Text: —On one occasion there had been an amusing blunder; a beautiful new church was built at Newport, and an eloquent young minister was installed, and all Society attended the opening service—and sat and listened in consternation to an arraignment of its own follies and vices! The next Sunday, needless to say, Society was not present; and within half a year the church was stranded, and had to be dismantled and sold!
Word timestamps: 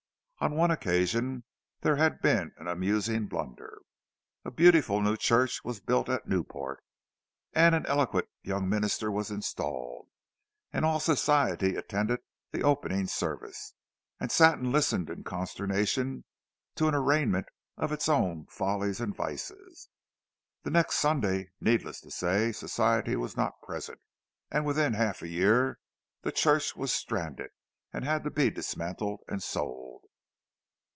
—On 0.43 0.55
one 0.55 0.71
occasion 0.71 1.43
there 1.81 1.97
had 1.97 2.19
been 2.19 2.51
an 2.57 2.65
amusing 2.67 3.27
blunder; 3.27 3.79
a 4.43 4.49
beautiful 4.49 4.99
new 4.99 5.15
church 5.15 5.63
was 5.63 5.79
built 5.79 6.09
at 6.09 6.27
Newport, 6.27 6.83
and 7.53 7.75
an 7.75 7.85
eloquent 7.85 8.25
young 8.41 8.67
minister 8.67 9.11
was 9.11 9.29
installed, 9.29 10.09
and 10.73 10.83
all 10.83 10.99
Society 10.99 11.75
attended 11.75 12.21
the 12.51 12.63
opening 12.63 13.05
service—and 13.05 14.31
sat 14.31 14.57
and 14.57 14.71
listened 14.71 15.11
in 15.11 15.23
consternation 15.23 16.23
to 16.73 16.87
an 16.87 16.95
arraignment 16.95 17.45
of 17.77 17.91
its 17.91 18.09
own 18.09 18.47
follies 18.47 18.99
and 18.99 19.15
vices! 19.15 19.89
The 20.63 20.71
next 20.71 20.95
Sunday, 20.95 21.51
needless 21.59 22.01
to 22.01 22.09
say, 22.09 22.51
Society 22.51 23.15
was 23.15 23.37
not 23.37 23.61
present; 23.61 23.99
and 24.49 24.65
within 24.65 24.93
half 24.93 25.21
a 25.21 25.27
year 25.27 25.77
the 26.23 26.31
church 26.31 26.75
was 26.75 26.91
stranded, 26.91 27.51
and 27.93 28.03
had 28.03 28.23
to 28.23 28.31
be 28.31 28.49
dismantled 28.49 29.19
and 29.27 29.43
sold! 29.43 30.05